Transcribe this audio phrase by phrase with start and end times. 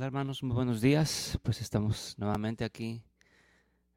[0.00, 1.38] Hola hermanos, muy buenos días.
[1.42, 3.02] Pues estamos nuevamente aquí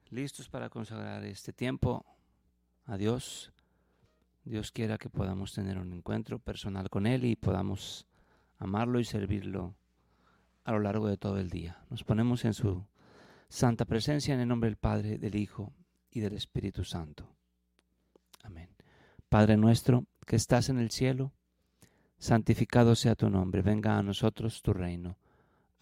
[0.10, 2.06] listos para consagrar este tiempo
[2.84, 3.54] a Dios.
[4.44, 8.06] Dios quiera que podamos tener un encuentro personal con Él y podamos
[8.58, 9.76] amarlo y servirlo
[10.66, 11.86] a lo largo de todo el día.
[11.90, 12.86] Nos ponemos en su
[13.48, 15.72] santa presencia en el nombre del Padre, del Hijo
[16.12, 17.34] y del Espíritu Santo.
[18.44, 18.76] Amén.
[19.30, 21.32] Padre nuestro que estás en el cielo,
[22.18, 25.18] santificado sea tu nombre, venga a nosotros tu reino,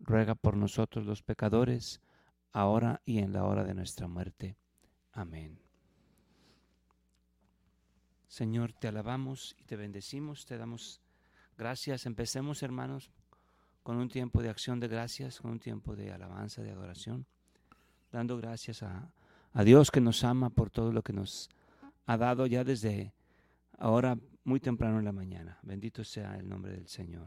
[0.00, 2.00] ruega por nosotros los pecadores,
[2.52, 4.56] ahora y en la hora de nuestra muerte.
[5.12, 5.58] Amén.
[8.28, 11.00] Señor, te alabamos y te bendecimos, te damos
[11.58, 12.06] gracias.
[12.06, 13.10] Empecemos, hermanos,
[13.82, 17.26] con un tiempo de acción de gracias, con un tiempo de alabanza, de adoración,
[18.12, 19.12] dando gracias a,
[19.52, 21.48] a Dios que nos ama por todo lo que nos
[22.06, 23.14] ha dado ya desde
[23.78, 25.58] ahora muy temprano en la mañana.
[25.62, 27.26] Bendito sea el nombre del Señor.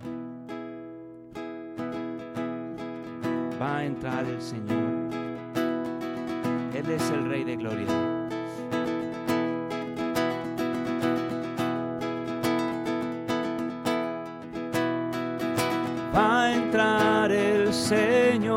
[3.64, 5.14] Va a entrar el Señor.
[6.76, 7.88] Él es el Rey de Gloria.
[16.14, 18.52] va a entrar el Señor.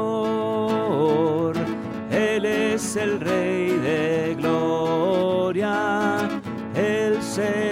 [2.10, 6.18] Él es el Rey de gloria,
[6.74, 7.65] el Señor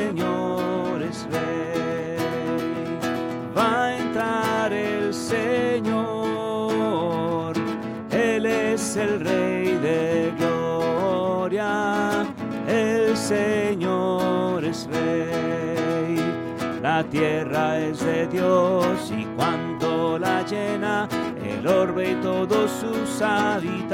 [16.84, 21.08] La tierra es de Dios y cuando la llena
[21.42, 23.90] el orbe y todos sus habitantes.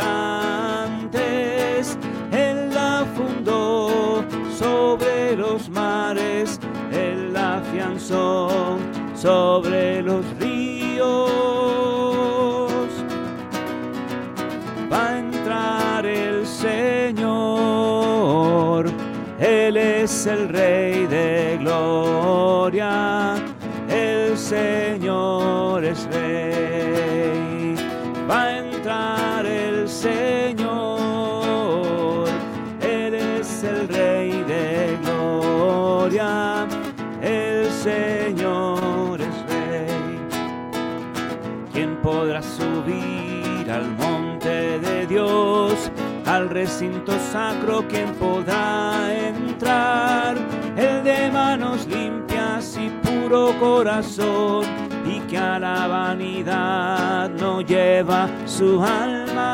[2.33, 4.25] Él la fundó
[4.59, 6.59] sobre los mares,
[6.91, 8.77] Él la afianzó
[9.15, 11.31] sobre los ríos.
[14.93, 15.80] Va a entrar
[19.41, 23.37] Él es el Rey de gloria
[23.91, 27.75] el Señor es rey.
[46.31, 47.85] Al recinto sacro?
[47.89, 50.37] ¿Quién podrá entrar?
[50.77, 54.65] El de manos limpias y puro corazón
[55.05, 59.45] y que a la vanidad no lleva su alma.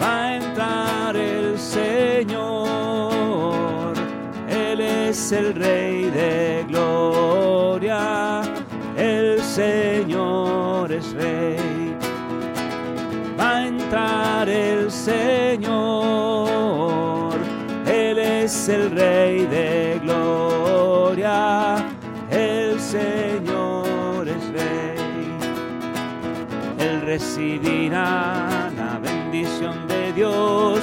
[0.00, 2.34] Va a entrar el Señor,
[4.48, 8.42] Él es el Rey de gloria,
[8.96, 11.91] el Señor es Rey.
[13.92, 15.68] El Señor,
[17.86, 21.76] Él es el Rey de gloria,
[22.30, 24.96] el Señor es Rey.
[26.78, 30.80] Él recibirá la bendición de Dios,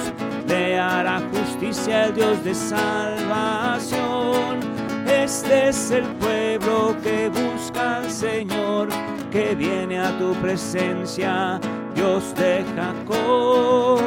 [0.48, 3.90] le hará justicia el Dios de salvación.
[5.08, 8.90] Este es el pueblo que busca al Señor,
[9.32, 11.60] que viene a tu presencia,
[12.00, 14.00] Dios de Jacob.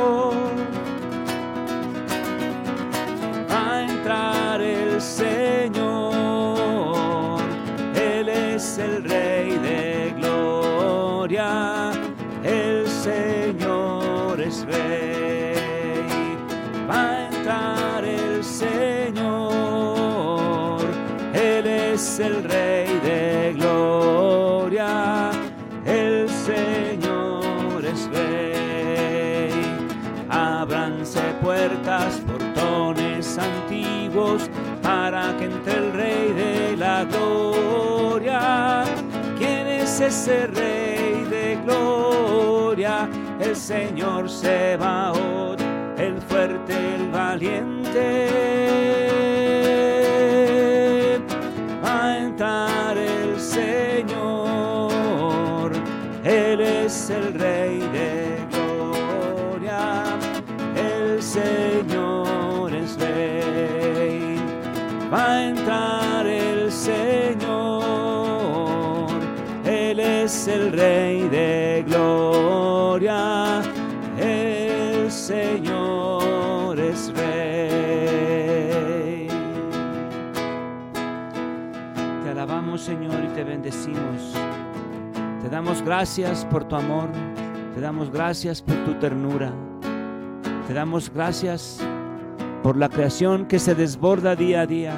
[3.51, 6.23] Va a entrar el Señor,
[7.95, 11.93] Él es el Rey de gloria,
[12.43, 15.95] el Señor es Rey.
[16.89, 19.21] Va a entrar el Señor,
[21.35, 24.32] Él es el Rey de gloria,
[34.83, 38.85] Para que entre el Rey de la Gloria.
[39.39, 43.09] ¿Quién es ese Rey de Gloria?
[43.41, 45.61] El Señor Sebaot,
[45.99, 48.82] el fuerte, el valiente
[70.53, 73.63] el Rey de gloria,
[74.19, 77.69] el Señor es Rey.
[82.23, 84.35] Te alabamos Señor y te bendecimos.
[85.43, 87.09] Te damos gracias por tu amor,
[87.75, 89.53] te damos gracias por tu ternura,
[90.69, 91.81] te damos gracias
[92.63, 94.95] por la creación que se desborda día a día,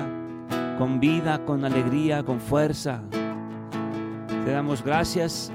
[0.79, 3.03] con vida, con alegría, con fuerza.
[4.45, 5.51] Te damos gracias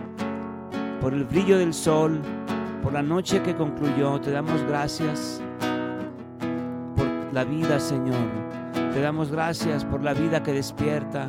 [0.99, 2.19] por el brillo del sol,
[2.81, 4.19] por la noche que concluyó.
[4.19, 5.41] Te damos gracias
[6.95, 8.27] por la vida, Señor.
[8.91, 11.27] Te damos gracias por la vida que despierta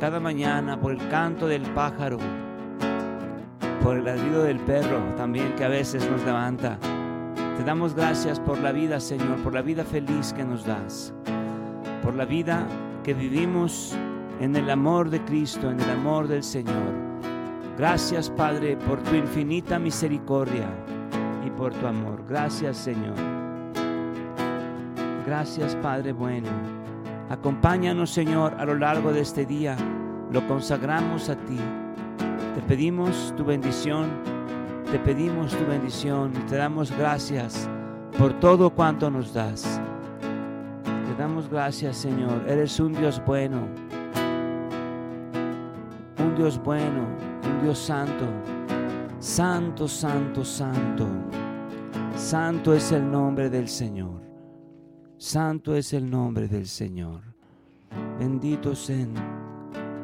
[0.00, 2.16] cada mañana, por el canto del pájaro,
[3.82, 6.78] por el ladrido del perro también que a veces nos levanta.
[7.58, 11.12] Te damos gracias por la vida, Señor, por la vida feliz que nos das,
[12.02, 12.66] por la vida
[13.04, 13.94] que vivimos
[14.40, 16.92] en el amor de Cristo, en el amor del Señor.
[17.76, 20.68] Gracias, Padre, por tu infinita misericordia
[21.46, 22.24] y por tu amor.
[22.28, 23.14] Gracias, Señor.
[25.26, 26.48] Gracias, Padre bueno.
[27.28, 29.76] Acompáñanos, Señor, a lo largo de este día.
[30.30, 31.58] Lo consagramos a ti.
[32.54, 34.36] Te pedimos tu bendición
[34.90, 37.68] te pedimos tu bendición te damos gracias
[38.16, 39.80] por todo cuanto nos das.
[40.84, 42.44] Te damos gracias, Señor.
[42.48, 43.66] Eres un Dios bueno,
[46.36, 47.06] Dios bueno,
[47.44, 48.26] un Dios santo.
[49.18, 51.08] Santo, santo, santo.
[52.14, 54.20] Santo es el nombre del Señor.
[55.16, 57.22] Santo es el nombre del Señor.
[58.18, 59.06] Bendito sea,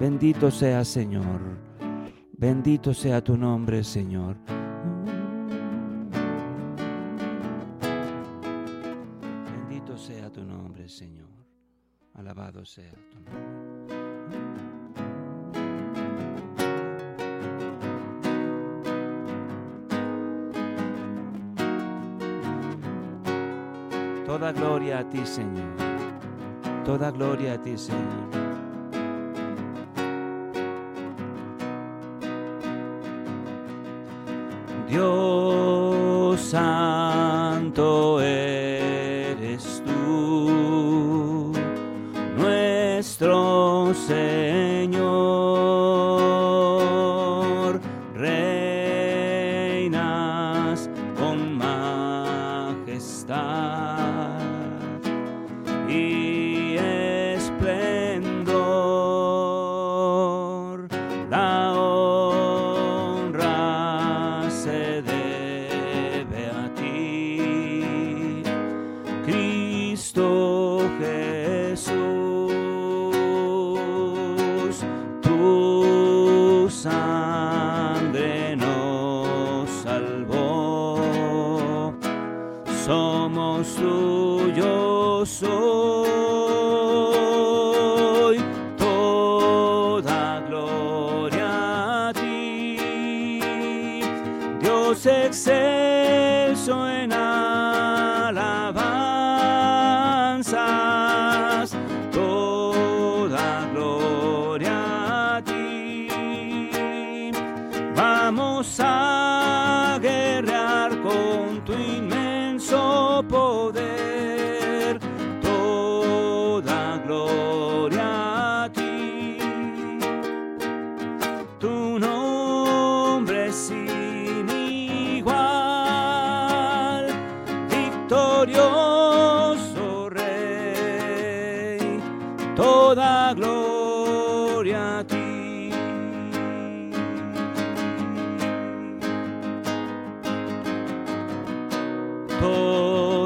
[0.01, 1.41] bendito sea Señor.
[2.33, 4.37] Bendito sea tu nombre, Señor.
[9.69, 11.29] Bendito sea tu nombre, Señor.
[12.15, 12.93] Alabado sea
[24.33, 25.77] Toda gloria a ti, Señor.
[26.87, 28.31] Toda gloria a ti, Señor.
[34.89, 38.52] Dios santo eres
[82.93, 86.32] somos tuyos hoy.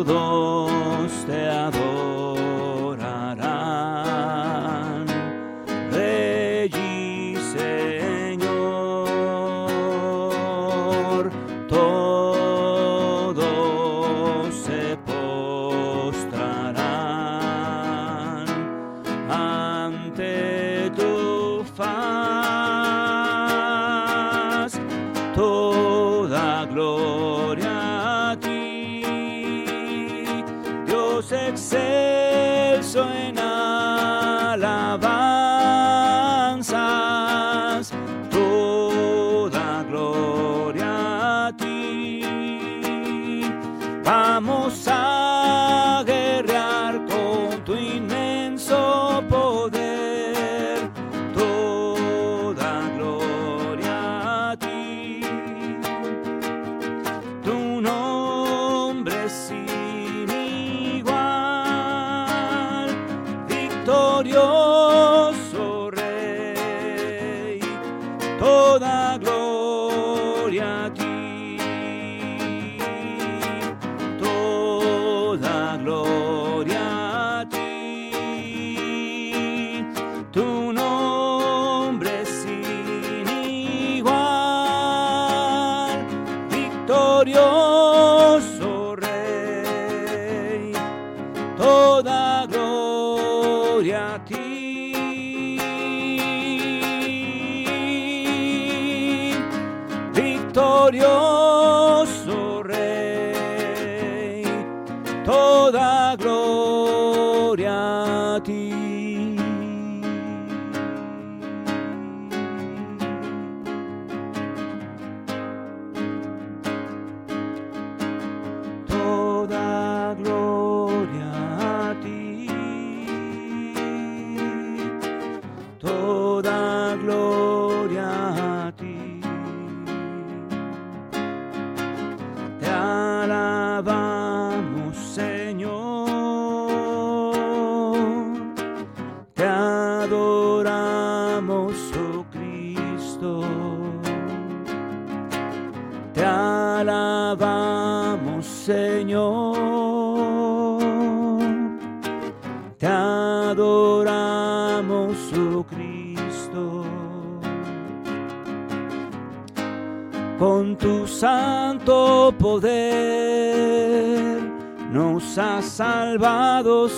[0.04, 1.95] Todos te adorarán,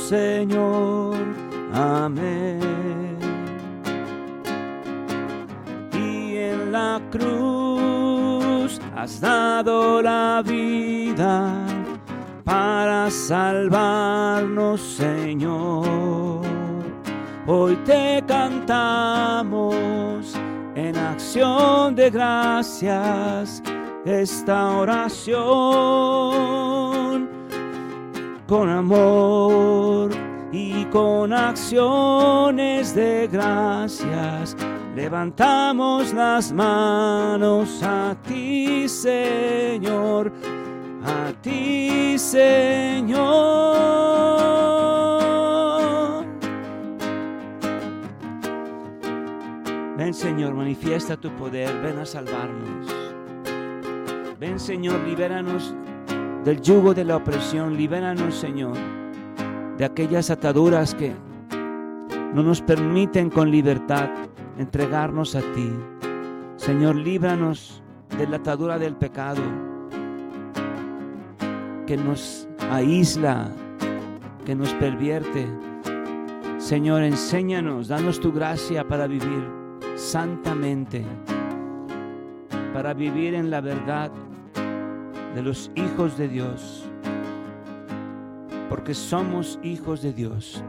[0.07, 1.17] Señor.
[1.73, 2.59] Amén.
[5.93, 11.55] Y en la cruz has dado la vida
[12.45, 16.43] para salvarnos, Señor.
[17.47, 19.77] Hoy te cantamos
[20.75, 23.63] en acción de gracias
[24.05, 26.68] esta oración
[28.49, 30.11] con amor
[30.51, 34.57] y con acciones de gracias.
[34.97, 40.33] Levantamos las manos a ti, Señor,
[41.05, 43.19] a ti, Señor.
[49.99, 52.87] Ven, Señor, manifiesta tu poder, ven a salvarnos.
[54.41, 55.75] Ven, Señor, libéranos
[56.49, 58.75] del yugo de la opresión, libéranos, Señor,
[59.77, 61.13] de aquellas ataduras que
[62.33, 64.09] no nos permiten con libertad
[64.57, 65.71] entregarnos a ti.
[66.57, 67.83] Señor, líbranos
[68.17, 69.43] de la atadura del pecado
[71.87, 73.51] que nos aísla,
[74.47, 75.47] que nos pervierte.
[76.57, 79.47] Señor, enséñanos, danos tu gracia para vivir
[79.97, 81.05] santamente,
[82.73, 84.11] para vivir en la verdad
[85.39, 86.83] de los hijos de Dios,
[88.69, 90.65] porque somos hijos de Dios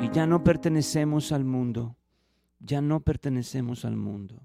[0.00, 1.96] y ya no pertenecemos al mundo,
[2.60, 4.36] ya no pertenecemos al mundo,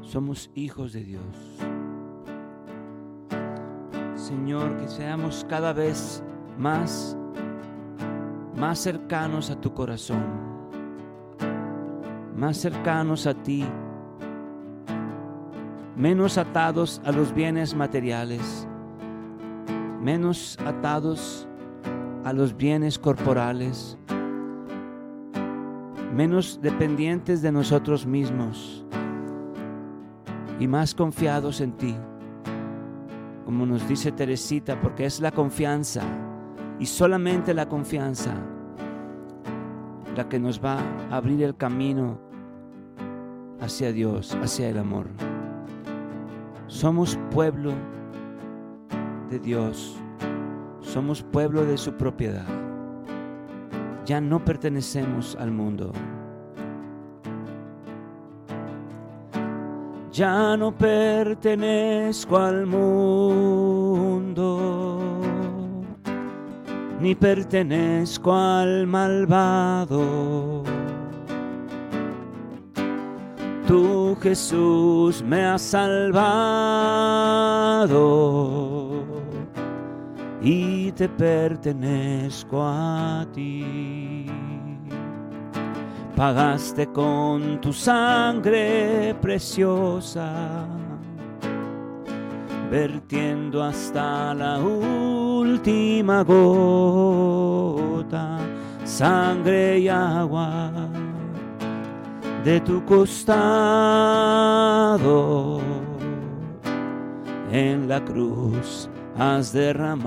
[0.00, 1.22] somos hijos de Dios.
[4.14, 6.24] Señor, que seamos cada vez
[6.56, 7.18] más,
[8.56, 10.24] más cercanos a tu corazón,
[12.34, 13.66] más cercanos a ti,
[15.96, 18.68] menos atados a los bienes materiales,
[20.00, 21.48] menos atados
[22.24, 23.98] a los bienes corporales,
[26.14, 28.84] menos dependientes de nosotros mismos
[30.58, 31.96] y más confiados en ti
[33.44, 36.02] como nos dice Teresita, porque es la confianza
[36.78, 38.34] y solamente la confianza
[40.16, 40.78] la que nos va
[41.10, 42.18] a abrir el camino
[43.60, 45.33] hacia Dios, hacia el amor.
[46.74, 47.72] Somos pueblo
[49.30, 49.94] de Dios,
[50.80, 52.48] somos pueblo de su propiedad.
[54.04, 55.92] Ya no pertenecemos al mundo.
[60.10, 64.20] ya no pertenezco al mundo,
[67.00, 70.62] ni pertenezco al malvado.
[73.66, 76.24] Tú Jesús me has salvado
[80.40, 84.26] y te pertenezco a ti.
[86.16, 90.66] Pagaste con tu sangre preciosa,
[92.70, 97.44] vertiendo hasta la última gota
[98.84, 100.70] sangre y agua
[102.44, 103.34] de tu costado
[107.50, 110.04] en la cruz has derramado.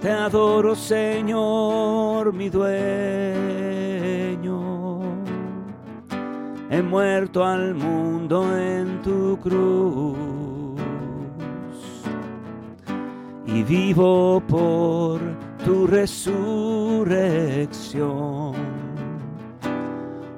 [0.00, 2.66] Te adoro, Señor, mi dueño.
[6.70, 10.35] He muerto al mundo en tu cruz
[13.56, 15.18] y vivo por
[15.64, 18.52] tu resurrección.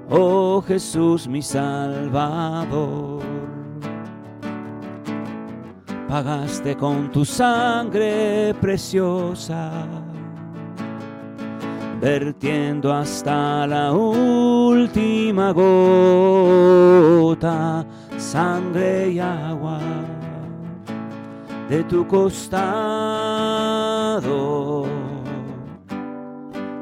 [0.08, 3.22] Oh Jesús, mi Salvador
[6.08, 9.84] pagaste con tu sangre preciosa,
[12.00, 17.84] vertiendo hasta la última gota,
[18.16, 19.80] sangre y agua
[21.68, 22.56] de tu costado,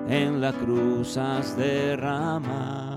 [0.09, 2.97] en la cruz has derramado.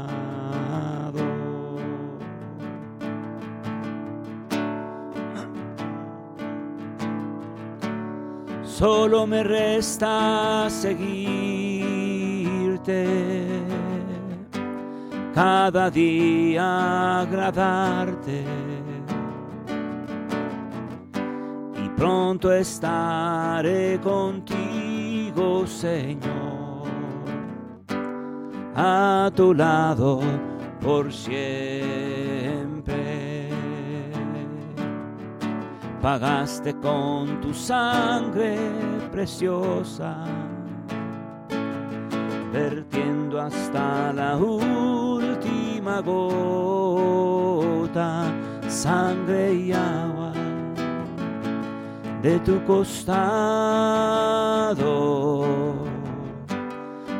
[8.79, 10.95] solo me resta seguirte,
[15.33, 18.45] cada día agradarte
[21.99, 26.87] pronto estaré contigo, Señor,
[28.73, 30.21] a tu lado
[30.81, 31.49] por siempre.
[36.01, 38.57] Pagaste con tu sangre
[39.11, 40.23] preciosa,
[42.53, 47.53] vertiendo hasta la última gota,
[48.69, 50.38] sangre y agua
[52.21, 53.15] de tu costado,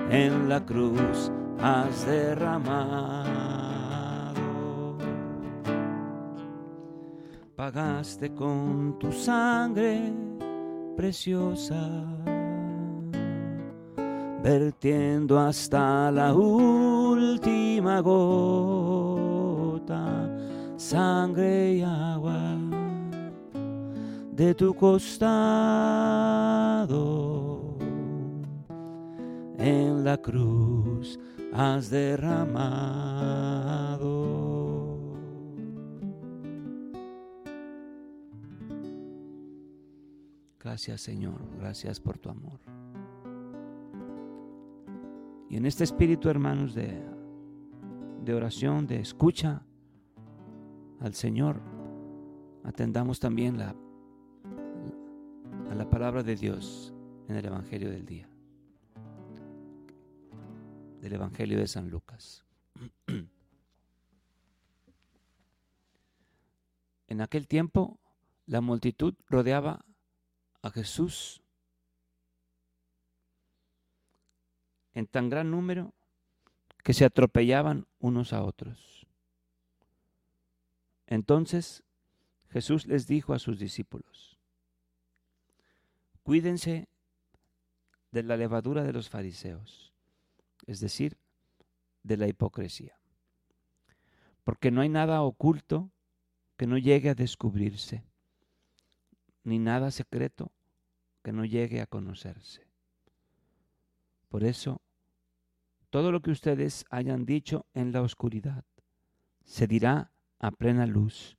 [0.10, 1.32] en la cruz
[1.62, 3.40] has derramado.
[7.56, 10.14] pagaste con tu sangre
[10.96, 11.90] preciosa,
[14.42, 18.30] vertiendo hasta la última gota,
[20.78, 22.69] sangre y agua
[24.40, 25.28] de tu costado.
[29.58, 31.20] En la cruz
[31.52, 32.40] has derramado.
[40.58, 42.62] Gracias Señor, gracias por tu amor.
[45.50, 47.04] Y en este espíritu, hermanos, de,
[48.24, 49.64] de oración, de escucha
[51.02, 51.60] al Señor,
[52.64, 53.76] atendamos también la,
[55.80, 56.94] la palabra de Dios
[57.30, 58.28] en el Evangelio del día,
[61.00, 62.44] del Evangelio de San Lucas.
[67.08, 67.98] En aquel tiempo,
[68.46, 69.86] la multitud rodeaba
[70.62, 71.42] a Jesús
[74.94, 75.94] en tan gran número
[76.84, 79.08] que se atropellaban unos a otros.
[81.08, 81.84] Entonces
[82.50, 84.29] Jesús les dijo a sus discípulos,
[86.30, 86.88] cuídense
[88.12, 89.96] de la levadura de los fariseos,
[90.68, 91.18] es decir,
[92.04, 93.00] de la hipocresía,
[94.44, 95.90] porque no hay nada oculto
[96.56, 98.04] que no llegue a descubrirse
[99.44, 100.52] ni nada secreto
[101.24, 102.68] que no llegue a conocerse.
[104.28, 104.84] Por eso,
[105.90, 108.64] todo lo que ustedes hayan dicho en la oscuridad
[109.46, 111.36] se dirá a plena luz,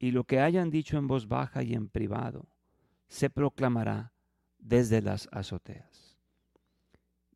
[0.00, 2.53] y lo que hayan dicho en voz baja y en privado
[3.14, 4.12] se proclamará
[4.58, 6.18] desde las azoteas.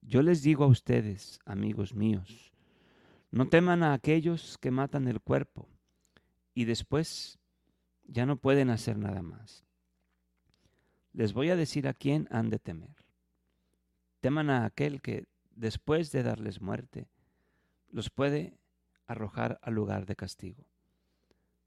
[0.03, 2.53] Yo les digo a ustedes, amigos míos,
[3.31, 5.69] no teman a aquellos que matan el cuerpo
[6.53, 7.39] y después
[8.03, 9.65] ya no pueden hacer nada más.
[11.13, 12.97] Les voy a decir a quién han de temer.
[14.19, 17.07] Teman a aquel que, después de darles muerte,
[17.93, 18.59] los puede
[19.07, 20.67] arrojar al lugar de castigo.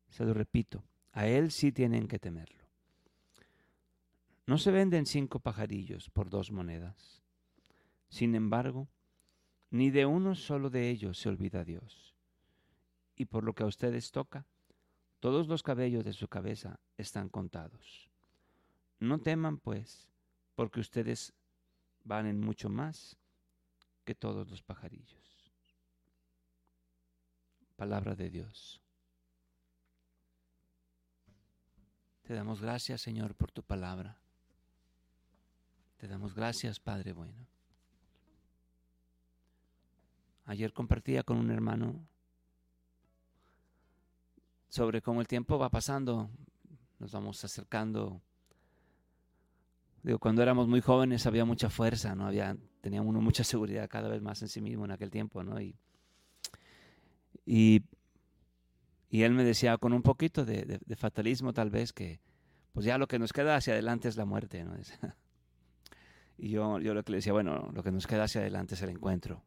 [0.10, 2.61] Se lo repito, a él sí tienen que temerlo.
[4.52, 7.24] No se venden cinco pajarillos por dos monedas.
[8.10, 8.90] Sin embargo,
[9.70, 12.18] ni de uno solo de ellos se olvida Dios.
[13.16, 14.46] Y por lo que a ustedes toca,
[15.22, 18.10] todos los cabellos de su cabeza están contados.
[19.00, 20.10] No teman, pues,
[20.56, 21.34] porque ustedes
[22.04, 23.16] valen mucho más
[24.04, 25.50] que todos los pajarillos.
[27.78, 28.82] Palabra de Dios.
[32.24, 34.20] Te damos gracias, Señor, por tu palabra.
[36.02, 37.46] Te damos gracias, Padre bueno.
[40.46, 42.04] Ayer compartía con un hermano
[44.68, 46.32] sobre cómo el tiempo va pasando,
[46.98, 48.20] nos vamos acercando.
[50.02, 54.10] Digo, cuando éramos muy jóvenes había mucha fuerza, no había, tenía uno mucha seguridad cada
[54.10, 55.62] vez más en sí mismo en aquel tiempo, ¿no?
[55.62, 55.76] Y,
[57.46, 57.84] y,
[59.12, 62.20] él me decía con un poquito de, fatalismo tal vez que,
[62.74, 64.74] pues ya lo que nos queda hacia adelante es la muerte, ¿no?
[66.41, 68.82] y yo, yo lo que le decía, bueno, lo que nos queda hacia adelante es
[68.82, 69.43] el encuentro,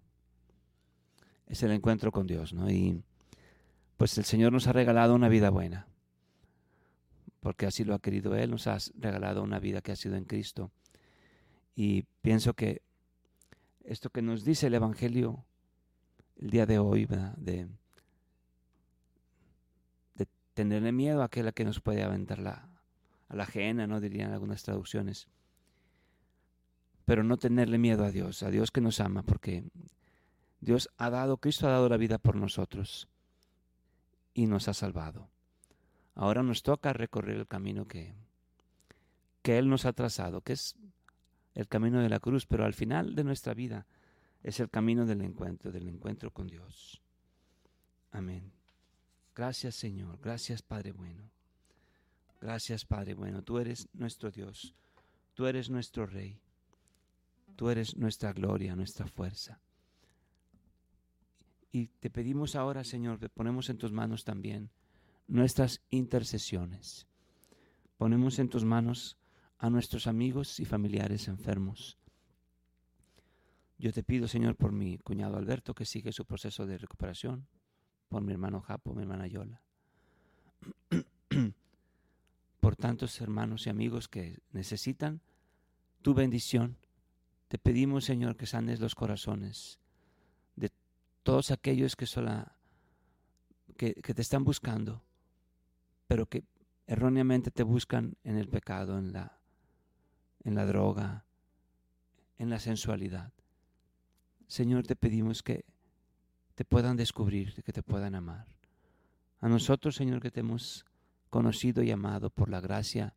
[1.48, 2.70] es el encuentro con Dios, ¿no?
[2.70, 3.02] Y
[3.96, 5.88] pues el Señor nos ha regalado una vida buena,
[7.40, 10.24] porque así lo ha querido Él, nos ha regalado una vida que ha sido en
[10.24, 10.70] Cristo.
[11.74, 12.80] Y pienso que
[13.83, 15.44] esto que nos dice el Evangelio
[16.37, 17.66] el día de hoy, De,
[20.14, 22.68] de tenerle miedo a aquella que nos puede aventar la,
[23.28, 24.00] a la ajena, ¿no?
[24.00, 25.26] Dirían algunas traducciones.
[27.05, 29.64] Pero no tenerle miedo a Dios, a Dios que nos ama, porque
[30.61, 33.09] Dios ha dado, Cristo ha dado la vida por nosotros
[34.33, 35.29] y nos ha salvado.
[36.14, 38.14] Ahora nos toca recorrer el camino que,
[39.43, 40.77] que Él nos ha trazado, que es
[41.55, 43.87] el camino de la cruz, pero al final de nuestra vida
[44.43, 47.03] es el camino del encuentro, del encuentro con Dios.
[48.11, 48.53] Amén.
[49.35, 51.31] Gracias Señor, gracias Padre bueno.
[52.40, 54.75] Gracias Padre bueno, tú eres nuestro Dios,
[55.35, 56.38] tú eres nuestro Rey,
[57.55, 59.61] tú eres nuestra gloria, nuestra fuerza.
[61.73, 64.71] Y te pedimos ahora, Señor, que ponemos en tus manos también
[65.27, 67.07] nuestras intercesiones.
[67.97, 69.17] Ponemos en tus manos
[69.59, 71.99] a nuestros amigos y familiares enfermos.
[73.79, 77.47] Yo te pido, Señor, por mi cuñado Alberto, que sigue su proceso de recuperación,
[78.09, 79.61] por mi hermano Japo, mi hermana Yola,
[82.61, 85.21] por tantos hermanos y amigos que necesitan
[86.03, 86.77] tu bendición.
[87.55, 89.79] Te pedimos, Señor, que sanes los corazones
[91.23, 92.05] todos aquellos que,
[93.95, 95.05] te están buscando,
[96.09, 96.43] pero que
[96.88, 99.38] erróneamente te buscan en el pecado, en la,
[100.43, 101.27] en la droga,
[102.38, 103.33] en la sensualidad.
[104.49, 105.64] Señor, te pedimos que
[106.57, 108.49] te puedan descubrir, que te puedan amar.
[109.40, 110.85] A nosotros, Señor, que te hemos
[111.31, 113.14] conocido y amado por la gracia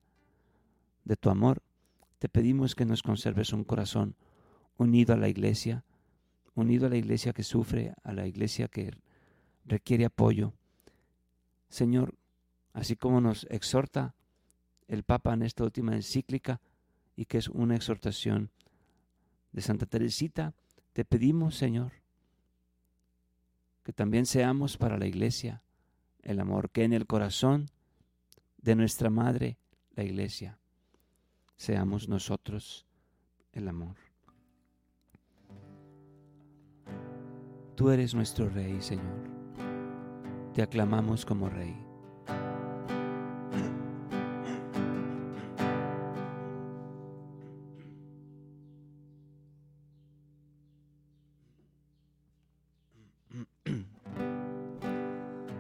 [1.06, 1.64] de tu amor,
[2.20, 4.16] te pedimos que nos conserves un corazón
[4.78, 5.84] unido a la iglesia,
[6.56, 8.92] unido a la iglesia que sufre, a la iglesia que
[9.66, 10.54] requiere apoyo.
[11.70, 12.16] Señor,
[12.74, 14.16] así como nos exhorta
[14.88, 16.62] el Papa en esta última encíclica
[17.16, 18.50] y que es una exhortación
[19.52, 20.54] de Santa Teresita,
[20.94, 21.92] te pedimos, Señor,
[23.84, 25.62] que también seamos para la iglesia
[26.22, 27.70] el amor que en el corazón
[28.58, 29.58] de nuestra Madre,
[29.96, 30.58] la iglesia,
[31.56, 32.86] seamos nosotros
[33.54, 34.07] el amor.
[37.78, 39.06] Tú eres nuestro Rey, Señor.
[40.56, 41.78] Te aclamamos como Rey.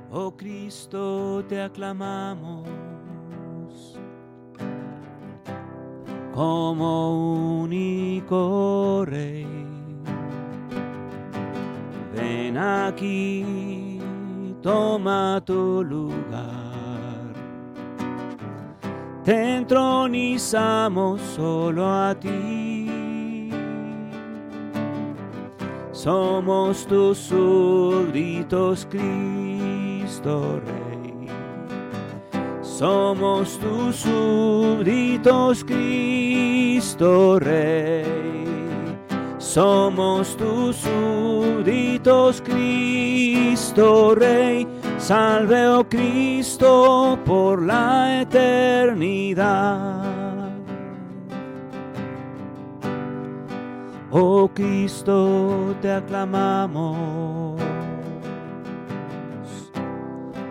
[0.09, 2.67] Oh Cristo, te aclamamos
[6.33, 9.66] como único Rey
[12.57, 13.99] aquí,
[14.61, 16.57] toma tu lugar.
[19.23, 23.49] Te entronizamos solo a ti.
[25.91, 31.27] Somos tus súbditos, Cristo Rey.
[32.61, 38.36] Somos tus súbditos, Cristo Rey.
[39.57, 44.67] Somos tus súbditos, Cristo Rey.
[44.99, 50.03] Salve, oh Cristo, por la eternidad.
[54.11, 57.59] Oh Cristo, te aclamamos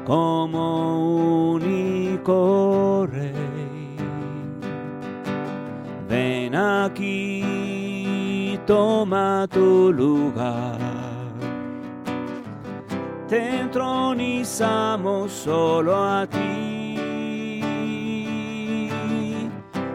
[0.04, 3.96] como único Rey.
[6.08, 7.75] Ven aquí
[8.66, 10.78] toma tu lugar.
[13.28, 16.86] Te entronizamos solo a ti.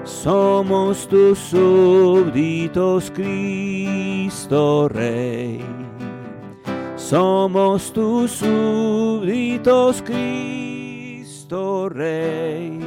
[0.04, 5.62] Somos tus súbditos, Cristo Rey.
[6.96, 12.80] Somos tus súbditos, Cristo Rey.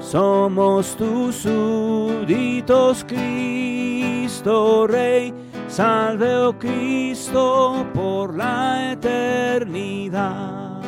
[0.00, 3.97] Somos tus súbditos, Cristo
[4.44, 5.34] Rey.
[5.68, 10.80] Salve, oh Cristo, por la eternidad.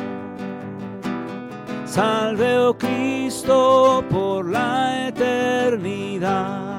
[1.85, 6.71] Salve, oh Cristo, por la eternidad.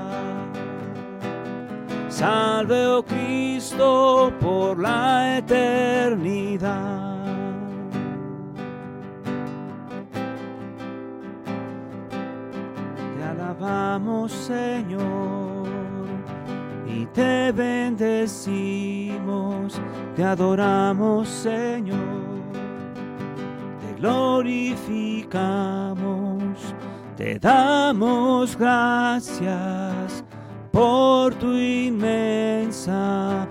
[2.08, 6.92] Salve, oh Cristo, por la eternidad.
[13.16, 15.41] Te alabamos, Señor,
[17.12, 18.50] te bendecimos,
[20.16, 21.98] te adoramos, Señor,
[23.80, 25.14] te glorificamos,
[27.16, 30.24] te damos gracias
[30.70, 33.46] por tu inmensa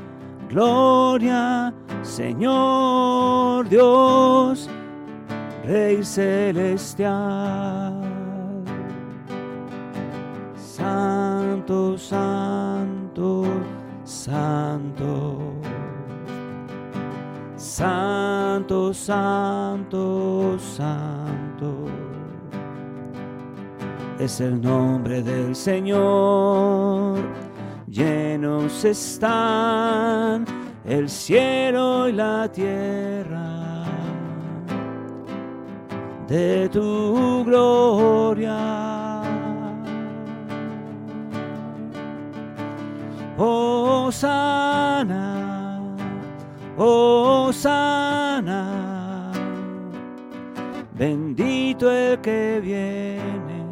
[0.52, 4.70] gloria, Señor Dios,
[5.64, 8.02] Rey celestial.
[10.58, 12.51] Santo, santo,
[14.04, 15.38] santo.
[17.56, 21.92] Santo, santo, santo
[24.22, 27.20] es el nombre del Señor.
[27.88, 30.46] Llenos están
[30.86, 33.84] el cielo y la tierra
[36.28, 38.91] de tu gloria.
[44.22, 45.82] Sana,
[46.78, 47.52] oh
[50.94, 53.66] bendito el que viene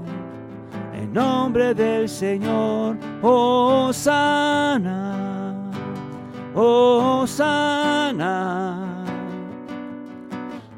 [0.96, 5.70] en nombre del Señor, oh sana,
[6.56, 9.06] oh sana,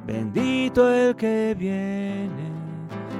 [0.06, 2.52] bendito el que viene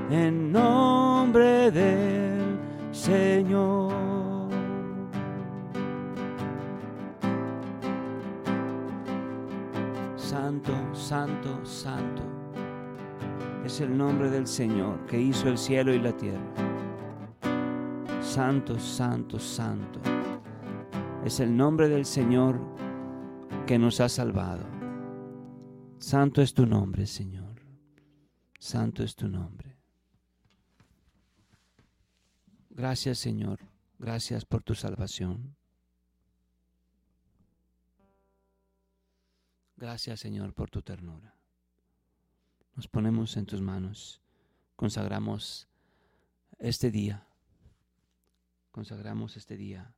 [0.10, 2.60] en nombre del
[2.92, 3.91] Señor.
[11.12, 12.24] Santo, santo,
[13.66, 16.54] es el nombre del Señor que hizo el cielo y la tierra.
[18.22, 20.00] Santo, santo, santo.
[21.26, 22.62] Es el nombre del Señor
[23.68, 24.66] que nos ha salvado.
[25.98, 27.62] Santo es tu nombre, Señor.
[28.58, 29.76] Santo es tu nombre.
[32.70, 33.60] Gracias, Señor.
[34.00, 35.58] Gracias por tu salvación.
[39.82, 41.34] Gracias, Señor, por tu ternura.
[42.76, 44.22] Nos ponemos en tus manos.
[44.76, 45.68] Consagramos
[46.60, 47.26] este día.
[48.70, 49.92] Consagramos este día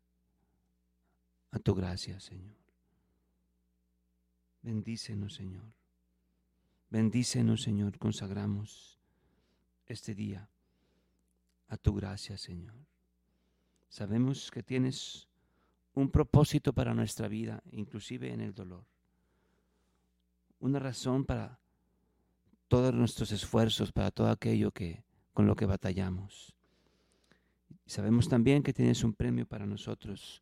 [1.52, 2.56] a tu gracia, Señor.
[4.62, 5.74] Bendícenos, Señor.
[6.90, 8.00] Bendícenos, Señor.
[8.00, 8.98] Consagramos
[9.86, 10.48] este día
[11.68, 12.78] a tu gracia, Señor.
[13.90, 15.28] Sabemos que tienes
[15.94, 18.93] un propósito para nuestra vida, inclusive en el dolor
[20.64, 21.60] una razón para
[22.70, 26.56] todos nuestros esfuerzos, para todo aquello que con lo que batallamos.
[27.86, 30.42] Sabemos también que tienes un premio para nosotros,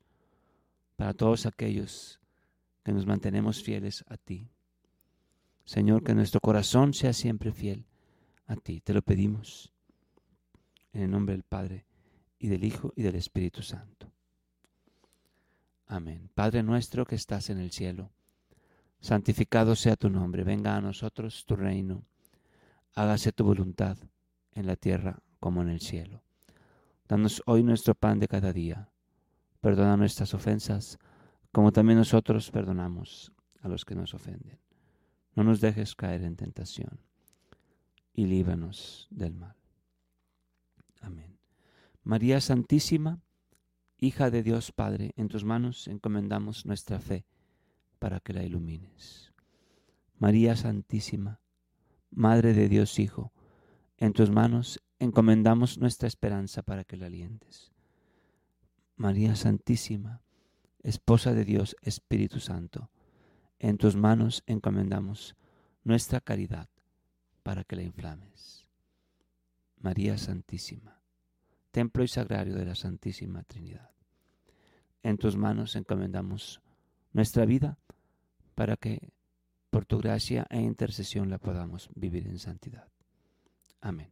[0.95, 2.19] para todos aquellos
[2.83, 4.47] que nos mantenemos fieles a ti.
[5.65, 7.87] Señor, que nuestro corazón sea siempre fiel
[8.45, 8.79] a ti.
[8.79, 9.73] Te lo pedimos
[10.93, 11.87] en el nombre del Padre
[12.37, 14.11] y del Hijo y del Espíritu Santo.
[15.87, 16.29] Amén.
[16.35, 18.11] Padre nuestro que estás en el cielo
[19.01, 22.05] santificado sea tu nombre, venga a nosotros tu reino,
[22.93, 23.97] hágase tu voluntad
[24.53, 26.23] en la tierra como en el cielo.
[27.07, 28.89] Danos hoy nuestro pan de cada día,
[29.59, 30.99] perdona nuestras ofensas,
[31.51, 34.59] como también nosotros perdonamos a los que nos ofenden.
[35.35, 36.99] No nos dejes caer en tentación
[38.13, 39.55] y líbranos del mal.
[41.01, 41.39] Amén.
[42.03, 43.19] María Santísima,
[43.97, 47.25] hija de Dios Padre, en tus manos encomendamos nuestra fe
[48.01, 49.31] para que la ilumines.
[50.17, 51.39] María Santísima,
[52.09, 53.31] Madre de Dios Hijo,
[53.97, 57.71] en tus manos encomendamos nuestra esperanza para que la alientes.
[58.95, 60.23] María Santísima,
[60.81, 62.89] Esposa de Dios Espíritu Santo,
[63.59, 65.35] en tus manos encomendamos
[65.83, 66.69] nuestra caridad
[67.43, 68.65] para que la inflames.
[69.77, 71.03] María Santísima,
[71.69, 73.91] Templo y Sagrario de la Santísima Trinidad,
[75.03, 76.63] en tus manos encomendamos
[77.13, 77.77] nuestra vida
[78.55, 79.09] para que
[79.69, 82.87] por tu gracia e intercesión la podamos vivir en santidad.
[83.79, 84.11] Amén.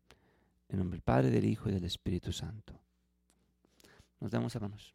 [0.69, 2.79] En nombre del Padre, del Hijo y del Espíritu Santo.
[4.19, 4.93] Nos damos a manos.